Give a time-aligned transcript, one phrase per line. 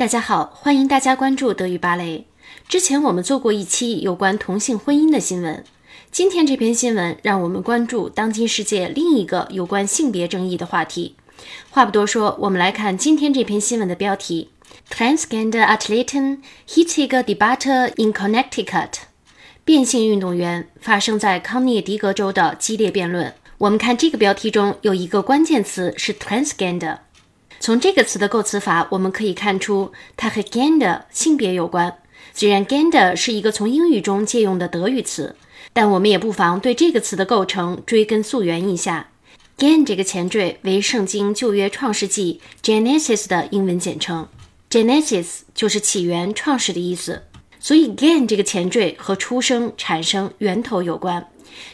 [0.00, 2.26] 大家好，欢迎大家关注德语芭蕾。
[2.66, 5.62] 之前我们做过一期有关同性婚姻的新闻，
[6.10, 11.16] 今天这篇新闻让我们关注当今世界另一个有关性别争议的话题。
[11.68, 14.48] 话不多说，我们来看今天这篇新闻的标题
[14.90, 18.92] ：Transgender Athlete hittige Debatte in Connecticut。
[19.66, 23.34] 变性运动员发生在康涅狄格州的激烈辩论。
[23.58, 27.00] 我们看这个标题中有一个关键词是 transgender。
[27.62, 31.98] 从这个词的构词法，我们可以看出它和 gender 性别有关。
[32.32, 35.36] 虽然 gender 是一个从英语中借用的德语词，
[35.74, 39.10] 但我们也不妨对这个词的构成追根溯源一下。
[39.58, 44.26] gen 这个前缀为圣经旧约创世纪 Genesis 的英文简称
[44.70, 47.24] ，Genesis 就是起源、创始的意思。
[47.58, 51.28] 所以 gen 这个前缀和出生、产生、源头有关。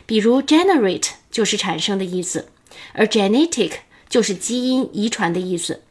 [0.04, 2.48] 比如 generate 就是产生的意思，
[2.92, 3.70] 而 genetic。
[4.08, 5.82] 就是基因遗传的意思，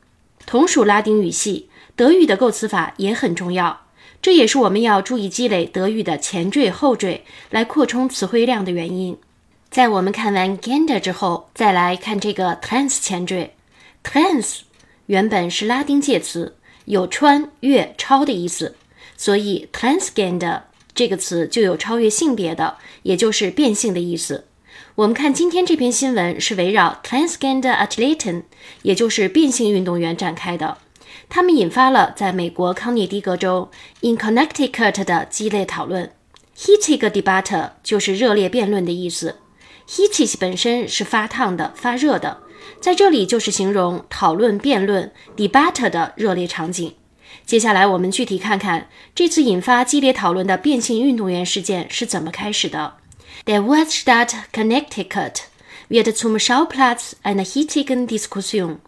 [0.45, 1.69] 同属拉丁语系。
[1.95, 3.85] 德语的构词法也很重要，
[4.21, 9.17] 这也是我们要注意积累德语的前缀后缀来扩充词汇量的原因。
[9.69, 13.55] 在我们看完 gender 之后，再来看这个 trans 前缀。
[14.03, 14.59] trans
[15.05, 18.75] 原本是拉丁介词，有穿越、超的意思，
[19.15, 20.63] 所以 transgender
[20.93, 24.43] 这个词就有超越性别的，也就是变性的意思。
[24.95, 28.43] 我们看今天这篇新闻是围绕 transgender athleten，
[28.83, 30.77] 也就是变性运动员展开的。
[31.27, 33.69] 他们引发了在美国康涅狄格州
[34.01, 36.11] in Connecticut 的激烈讨论。
[36.57, 39.37] heated debate 就是热烈辩论的意思。
[39.89, 42.39] heated 本身是发烫的、发热的，
[42.79, 46.93] 在这里就是形容讨论、辩论 debate 的热烈场景。
[47.45, 52.95] 接下来我们具体看看这次引发激烈讨论的变性运动员事件是怎么开始的。
[53.46, 55.48] Der Weststaat Connecticut
[55.88, 58.78] wird zum Schauplatz einer hitzigen Diskussion,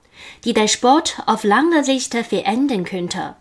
[0.45, 3.35] die den Sport auf lange Sicht verändern könnte.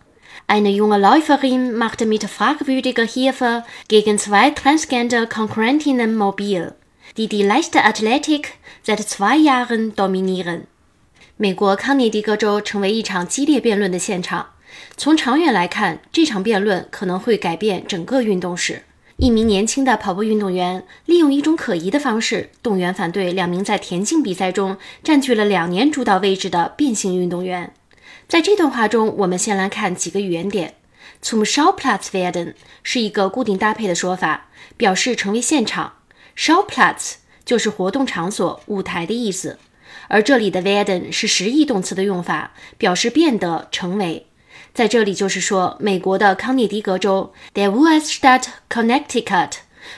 [0.47, 6.73] Eine junge Läuferin machte mit fragwürdiger Hilfe gegen zwei Transgender-Konkurrentinnen mobil,
[7.17, 10.67] die die leichte Athletik seit zwei Jahren dominieren.
[11.37, 14.47] 美国康涅狄格州成为一场激烈辩论的现场。
[14.95, 18.83] 从长远来看，这场辩论可能会改变整个运动史。
[19.18, 27.72] 一名年轻的跑步运动员利用一种可疑的方式动员反对两名在田径比赛中占据了两年主导位置的变性运动员。
[28.28, 30.74] 在这段话中，我们先来看几个语言点。
[31.22, 35.94] Zum Schauplatz werden 是一个固定搭配的说法，表示成为现场。
[36.36, 37.14] Schauplatz
[37.46, 39.58] 就是活动场所、舞台的意思，
[40.08, 44.26] 而这里的 werden 是实义动词的用法，表示变得、成为。
[44.76, 49.52] 在这里就是说，美国的康涅狄格州 （Der Weststaat Connecticut）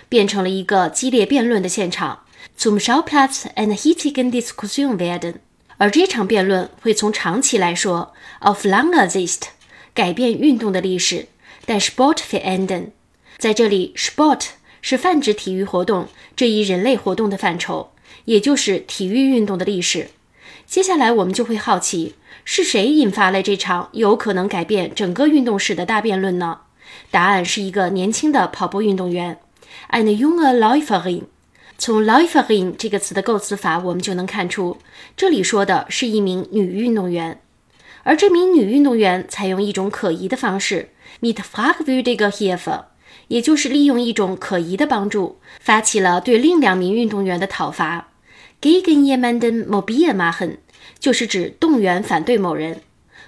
[0.09, 2.21] 变成了一个激烈辩论的现场
[2.57, 5.39] ，zum Schauplatz einer hitzigen Diskussion werden。
[5.79, 9.49] 而这场辩论会从长期来说，auf lange Sicht，
[9.93, 11.27] 改变运动的历史。
[11.67, 12.91] 但 Sport verändern，
[13.37, 14.43] 在这里，Sport
[14.81, 16.07] 是泛指体育活动
[16.37, 17.91] 这一人类活动的范畴，
[18.27, 20.11] 也就是体育运动的历史。
[20.69, 22.15] 接下来我们就会好奇。
[22.45, 26.61] 是谁引发了这场有可能改变整个运动史的大辩论呢？
[27.11, 29.39] 答案是一个年轻的跑步运动员
[29.91, 31.23] ，eine junge Läuferin。
[31.79, 34.77] 从 Läuferin 这个词的构词法，我们就能看出，
[35.17, 37.41] 这里说的是一名女运动员。
[38.03, 40.91] 而这名女运动员采用一种可疑的方式
[41.23, 42.85] ，mit fragwürdiger Hilfe，
[43.29, 48.09] 也就是利用一种可疑的帮助，发起了对另两名运动员的讨伐
[48.61, 50.59] ，gegen jemanden mobil machen。
[50.99, 52.81] 就是指动员反对某人。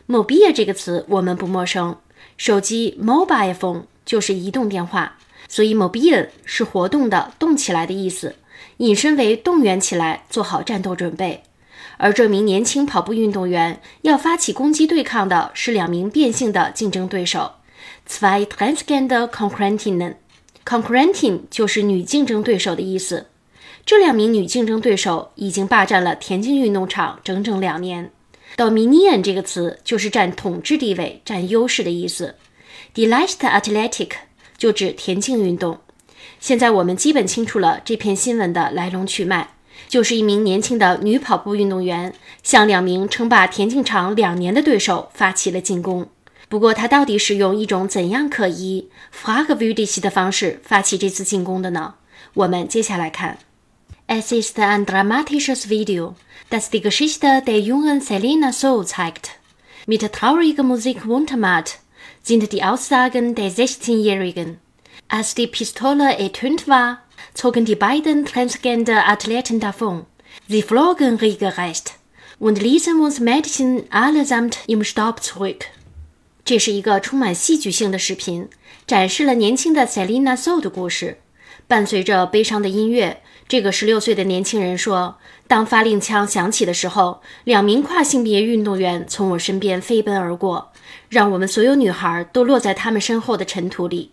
[0.09, 1.97] mobile 这个词我们不陌生，
[2.37, 5.19] 手机 mobile phone 就是移动电话，
[5.49, 8.35] 所以 mobile 是活动的、动起来的意思，
[8.79, 11.45] 引申为动员起来，做好战斗准备。
[11.99, 17.53] 而这名年轻跑步运动员要发起攻击对抗的是两名变性的竞争对手
[18.09, 20.15] ，zwei transgender Konkurrentinnen。
[20.65, 23.27] Konkurrentin 就是女竞争对手的意思。
[23.91, 28.13] 这两名女竞争对手已经霸占了田径运动场整整两年。
[28.57, 32.37] Dominion 这个词就是占统治地位、占优势的意思。
[32.95, 34.11] d e l i g h t Athletic
[34.57, 35.81] 就指田径运动。
[36.39, 39.49] 现在我们基本清楚了这篇新闻的来龙去脉，
[39.89, 46.07] 就是一名年轻的女跑步运动员向两名称霸田径场两年的对手发起了进攻。
[46.49, 51.95] 不过，她到底是用一种怎样可疑、fragwürdig 的方式发起这次进攻的呢？
[52.35, 53.39] 我们接下来看。
[54.10, 56.16] Es ist ein dramatisches Video,
[56.50, 59.32] das die Geschichte der jungen Selena So zeigt.
[59.88, 61.80] Mit trauriger Musik untermalt
[62.24, 64.58] sind die Aussagen der 16-Jährigen.
[65.08, 67.00] Als die Pistole ertönt war,
[67.34, 70.06] zogen die beiden Transgender-Athleten davon.
[70.48, 71.94] Sie flogen regelrecht
[72.40, 75.66] und ließen uns Mädchen allesamt im Staub zurück.
[76.44, 78.48] 这是一个充满戏剧性的视频，
[78.86, 81.18] 展示了年轻的 Selina So 的故事。
[81.68, 85.17] 伴随着悲伤的音乐， 这个16岁的年轻人说
[85.49, 90.71] ：“当发令枪响起的时候，两名跨性别运动员从我身边飞奔而过，
[91.09, 94.13] 让我们所有女孩都落在他们身后的尘土里。”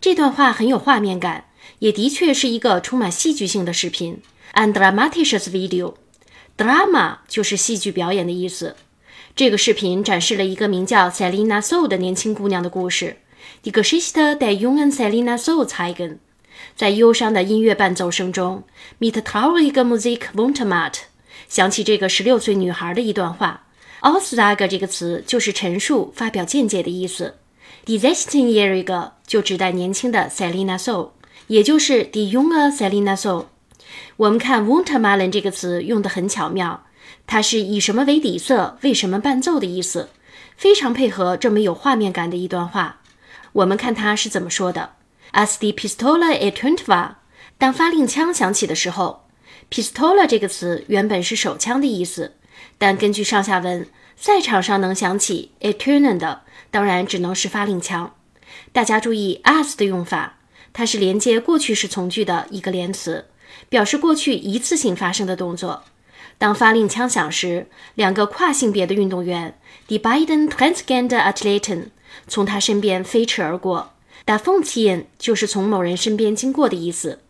[0.00, 1.46] 这段话很有画面感，
[1.80, 4.22] 也的确是一个充满戏剧性的视频。
[4.54, 8.76] Andramaticus Video，drama 就是戏剧表演的意思。
[9.34, 13.16] 这个视频展示了一个名叫 Selina So 的年轻姑娘的故事。
[13.64, 16.18] Die Geschichte der jungen Selina So zeigen。
[16.76, 18.62] 在忧伤的音乐伴奏声中
[19.00, 20.94] ，Mit traurige musik wuntermat，
[21.48, 23.66] 想起这个十六岁女孩的一段话。
[24.00, 27.34] Aussage 这个词就是陈述、发表见解的意思。
[27.84, 31.12] Die sechzehnjährige 就指代年轻的 Selina So，
[31.48, 33.46] 也就是 die junge Selina So。
[34.16, 36.84] 我们看 wundermalen 这个词用得很巧妙。
[37.26, 40.10] 它是以什么为底色，为什么伴奏的意思，
[40.56, 43.00] 非常配合这么有画面感的一段话。
[43.52, 44.90] 我们看他是怎么说的
[45.32, 47.16] ：“As the pistola e t u n t v a
[47.58, 49.26] 当发令枪响起的时候
[49.70, 52.34] ，pistola 这个词原本是手枪的意思，
[52.78, 58.14] 但根据上下文，赛场上能响起 e t u n n 的，当然只能是发令枪。
[58.72, 60.38] 大家注意 as 的用法，
[60.72, 63.26] 它是连接过去式从句的一个连词，
[63.68, 65.84] 表示过去一次性发生的动作。
[66.38, 67.66] 当发令枪响时，
[67.96, 69.58] 两个跨性别的运动员
[69.88, 71.86] die biden transgender atleten，
[72.28, 73.92] 从他身边飞驰而过。
[74.28, 77.20] 打凤起眼就是从某人身边经过的意思。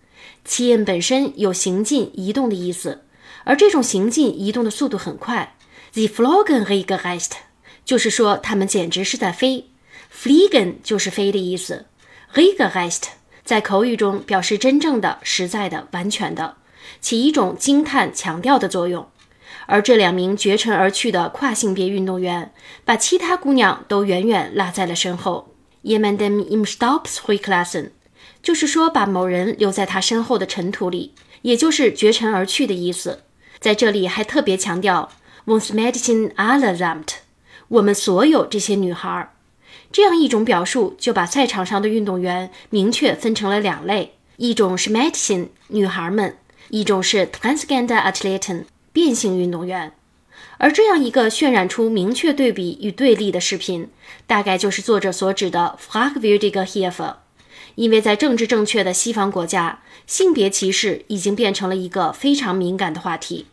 [0.45, 3.05] 起眼本身有行进、移动的意思，
[3.45, 5.55] 而这种行进、移动的速度很快。
[5.93, 7.31] The flogen regereist，
[7.85, 9.71] 就是说他们简直是在飞。
[10.13, 11.87] Fliegen 就是飞的意思。
[12.35, 13.03] regereist
[13.45, 16.57] 在口语中表示真正的、实在的、完全的。
[17.01, 19.07] 起一种惊叹、强调的作用，
[19.67, 22.53] 而这两名绝尘而去的跨性别运动员，
[22.85, 25.48] 把其他姑娘都远远落在了身后。
[25.83, 27.91] Jemandem im Staub zurücklassen，
[28.43, 33.23] 就是说把某人留在他身后的尘土里，也就是绝尘而去的意思。
[33.59, 35.11] 在这里还特别强调
[35.47, 37.09] uns Mädchen allesamt，
[37.69, 39.33] 我们所有这些女孩。
[39.91, 46.37] 这样一种表述，就把赛场上的运动员明确分成了两类：一种是 Mädchen 女孩们。
[46.71, 49.95] 一种是 transgender Athleten 变性运动员，
[50.59, 53.89] 而这样一个渲染出明确对比与对立的视频，
[54.27, 57.15] 大概就是作者所指的 fragwürdige Hilfe。
[57.77, 63.47] 因为在政治正确的西方国家，性别歧视已经变成了一个非常敏感的话题。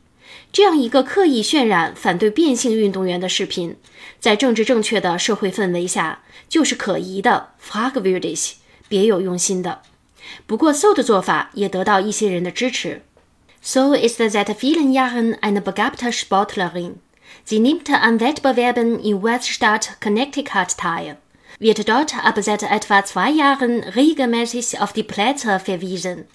[0.51, 3.75] 这样一个刻意渲染反对变性运动员的视频，
[4.19, 8.53] 在政治正确的社会氛围下，就是可疑的 fragwürdig，
[8.87, 9.81] 别有用心的。
[10.47, 13.03] 不过，So 的做法也得到一些人的支持。
[13.64, 17.00] So ist seit vielen Jahren eine begabte Sportlerin.
[17.44, 21.16] Sie nimmt an Wettbewerben in Weststadt Connecticut teil,
[21.58, 26.26] wird dort aber seit etwa zwei Jahren regelmäßig auf die Plätze verwiesen.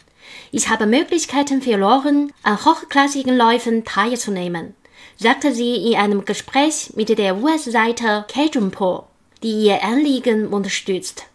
[0.51, 4.75] Ich habe Möglichkeiten verloren, an hochklassigen Läufen teilzunehmen,
[5.17, 9.05] sagte sie in einem Gespräch mit der US-Seite Cajunpo,
[9.43, 11.25] die ihr Anliegen unterstützt.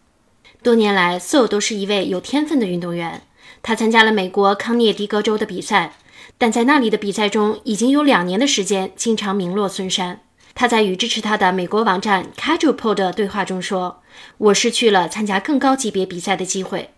[0.62, 3.22] 多年来，So 都是一位有天分的运动员。
[3.67, 5.95] 他参加了美国康涅狄格州的比赛，
[6.37, 10.19] 但在那里的比赛中已经有两年的时间，经常名落孙山。
[10.53, 14.03] 他在与支持他的美国网站 Casual 的对话中说
[14.37, 16.91] ：“我失去了参加更高级别比赛的机会。”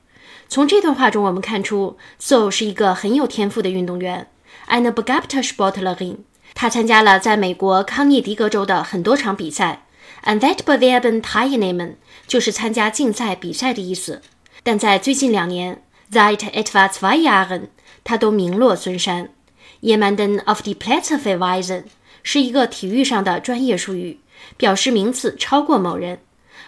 [0.50, 4.28] 从这段话中，我们看出 So 是一个很有天赋的运动员。
[4.68, 6.04] An b e g a b t e s p o r t l e r
[6.04, 6.18] i n。
[6.54, 9.86] 他参加了在美国康涅狄格州的很多场比赛。
[10.26, 11.98] And that bewerben t i e n e m e n
[12.28, 14.22] 就是参加竞赛比赛的意思。
[14.64, 17.68] 但在最近两年，seit etwa zwei Jahren，
[18.04, 19.30] 他都名落孙山。
[19.82, 21.84] Jemanden auf die Plätze verweisen
[22.24, 24.20] 是一个体育上的专业术语，
[24.58, 26.20] 表示名次超过某人。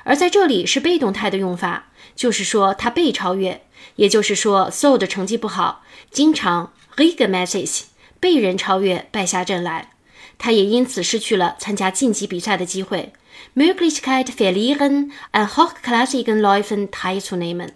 [0.03, 3.61] 而在这里是被动态的用法，就是说他被超越。
[3.95, 7.83] 也就是说，So 的成绩不好，经常 regelmäßig
[8.19, 9.89] 被人超越，败下阵来。
[10.37, 13.11] 他也因此失去了参加晋级比赛的机会。
[13.55, 17.69] Möglichkeit verlieren, an hochklassigen Läufen teilzunehmen。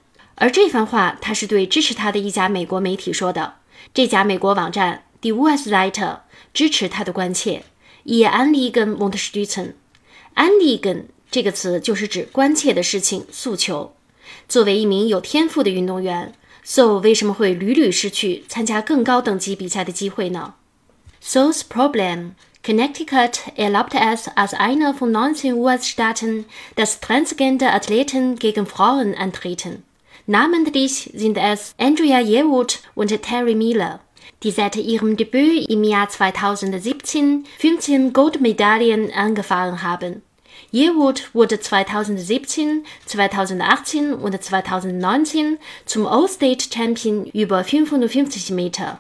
[0.43, 3.53] 而这番话，他是对支持他的一家美国媒体说的。
[3.93, 6.17] 这家美国网站 Die US-Seite
[6.53, 7.63] 支持他的关切。
[8.05, 9.75] ，Anliegen unterstützen。
[10.35, 13.95] Anliegen 这个词就是指关切的事情、诉求。
[14.49, 16.33] 作为一名有天赋的运动员
[16.65, 20.55] ，So 为什么会屡屡失去参加更高等级比赛的机会呢
[21.23, 22.31] ？So's problem
[22.61, 26.43] Connecticut erlaubte es als einer von 19 US-Staaten,
[26.75, 29.83] dass Transgender-Athleten gegen Frauen antreten.
[30.26, 34.00] Namentlich sind es Andrea Yewood und Terry Miller,
[34.42, 40.22] die seit ihrem Debüt im Jahr 2017 15 Goldmedaillen angefahren haben.
[40.70, 48.98] Yearwood wurde 2017, 2018 und 2019 zum All-State Champion über 550 Meter.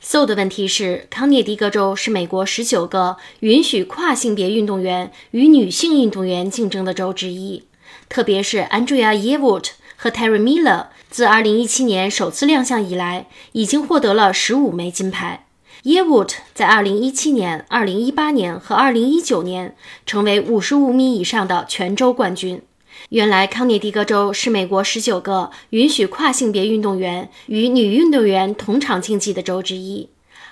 [0.00, 7.64] So 的问题是，康涅狄格州是美国十九个允许跨性别运动员与女性运动员竞争的州之一，
[8.08, 9.70] 特别是 Andrea Yearwood
[10.03, 15.45] 和 Terry Miller 自2017年首次亮相以来，已经获得了十五枚金牌。
[15.83, 22.61] Yearwood 在2017年、2018年和2019年成为55米以上的全州冠军。
[23.11, 30.09] 原来，康涅狄格州是美国19个允许跨性别运动员与女运动员同场竞技的州之一。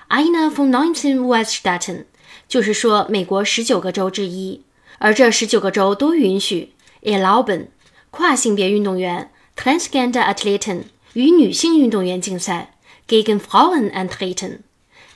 [0.07, 2.05] Eine von neunzehn w e s t s t a t t e n
[2.47, 4.61] 就是说美国19个州之一。
[4.99, 7.67] 而这19个州都允许 e l a u b e n
[8.11, 12.75] 跨性别运动员 transgender Athleten 与女性运动员竞赛
[13.07, 14.59] gegen Frauen antreten。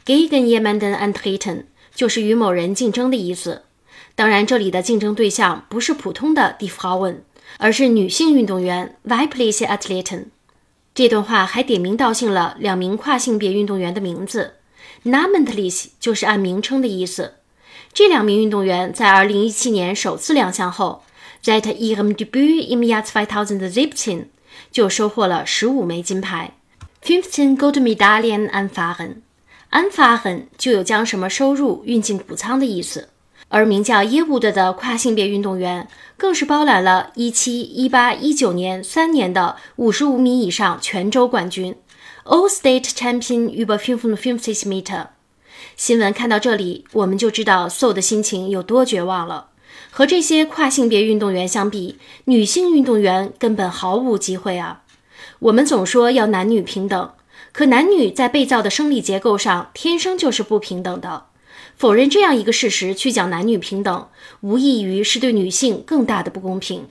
[0.05, 1.63] Gegen jemanden antreten
[1.95, 3.63] 就是与某人竞争的意思。
[4.13, 7.17] 当然，这里的竞争对象不是普通的 die Frauen，
[7.57, 10.25] 而是女性运动员 weibliche Athleten。
[10.93, 14.53] 这段话还点名道姓了两名跨性别运动员的名字
[15.03, 17.33] ，namentlich 就是按名称的意思。
[17.91, 21.03] 这两名运动员在2017年首次亮相后
[21.45, 24.25] ，seit ihrem Debüt im Jahr 2017
[24.71, 26.53] 就收获了15枚金牌
[27.03, 29.17] fifteen Goldmedaillen einfahren。
[29.69, 33.09] 安法很就有将什么收入运进谷仓的意思，
[33.49, 35.87] 而名叫耶伍德的跨性别运动员
[36.17, 41.75] 更是包揽了一七、一八、一九年三年的五十五米以上全州冠军
[42.23, 45.07] ，All State Champion über 550 Meter。
[45.75, 49.47] 新闻看到这里，我们就知道 So 的心情有多绝望了。
[49.97, 54.83] 和这些跨性别运动员相比，女性运动员根本毫无机会啊！
[55.39, 57.13] 我们总说要男女平等。
[57.53, 61.27] 可男女在被造的生理结构上天生就是不平等的，
[61.77, 64.09] 否认这样一个事实去讲男女平等，
[64.41, 66.87] 无异于是对女性更大的不公平。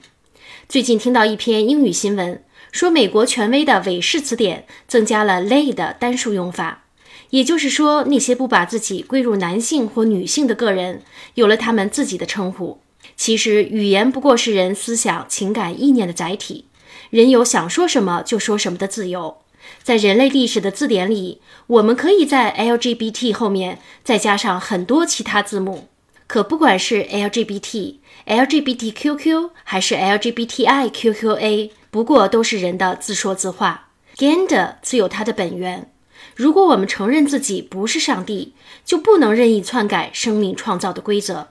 [0.67, 6.85] 最近听到一篇英语新闻，说美国权威的韦氏词典增加了 “they” 的单数用法，
[7.29, 11.03] 也就是说，那些不把自己归入男性或女性的个人，
[11.35, 12.79] 有了他们自己的称呼。
[13.15, 16.65] 其实，语言不过是人思想、情感、意念的载体，
[17.09, 19.37] 人有想说什么就说什么的自由。
[19.81, 25.87] 在人类历史的字典里，我们可以在 LGBT 后面再加上很多其他字母。
[26.27, 27.95] 可不管是 LGBT、
[28.25, 33.89] LGBTQQ 还是 LGBTIQQA，不过都是人的自说自话。
[34.17, 35.91] Gender 自有它的本源。
[36.35, 41.49] 如果我们承认自己不是上帝，就不能任意篡改生命创造的规则。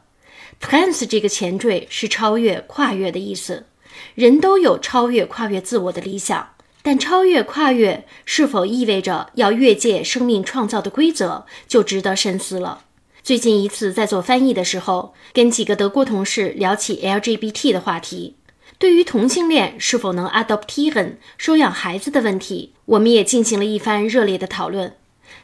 [0.64, 3.66] Trans 这个前缀是超越、跨越的意思。
[4.14, 6.52] 人都有超越、跨越自我的理想。
[6.80, 12.84] 但超越、跨越是否意味着要越界生命创造的规则，就值得深思了。
[13.22, 18.36] 最近一次在做翻译的时候，跟几个德国同事聊起 LGBT 的话题，
[18.78, 24.96] 对于同性恋是否能 adoption 收养孩子的问题，我们也进行了一番热烈的讨论。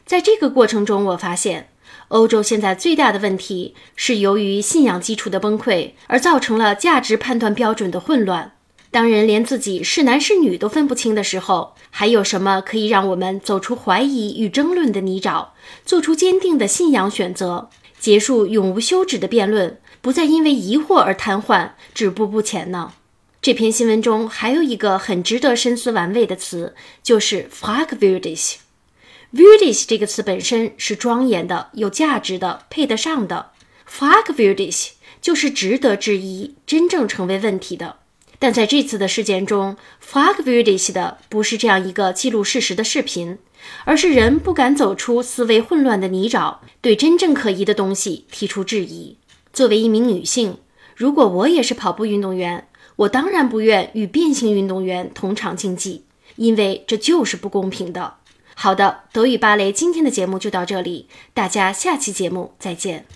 [0.04, 1.69] 在这个过程中，我发现
[2.10, 8.56] 欧洲现在最大的问题是由于信仰基础的崩溃，而造成了价值判断标准的混乱。
[8.90, 15.50] 当人连自己是男是女都分不清的时候，还有什么可以让我们走出怀疑与争论的泥沼，
[15.86, 22.94] 做出坚定的信仰选择，结束永无休止的辩论，不再因为疑惑而瘫痪、止步不前呢？
[23.40, 26.74] 这篇新闻中还有一个很值得深思玩味的词，
[27.04, 28.56] 就是 “fragwürdig”。
[29.34, 33.50] “Würdig” 这个词本身是庄严的、有价值的、配得上的
[33.88, 37.96] ，“fragwürdig” 就是值得质疑、真正成为问题的。
[38.38, 43.36] 但在这次的事件中 f a g v i d i s 的不是这样一个记录事实的视频，
[43.84, 49.18] 而是人不敢走出思维混乱的泥沼，对真正可疑的东西提出质疑。
[49.52, 50.56] 作为一名女性，
[50.96, 56.04] 如果我也是跑步运动员，我当然不愿与变性运动员同场竞技，
[56.36, 58.14] 因为这就是不公平的。
[58.62, 63.06] 好的，德语芭蕾今天的节目就到这里，大家下期节目再见。